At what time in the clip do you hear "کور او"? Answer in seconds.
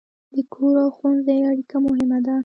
0.53-0.89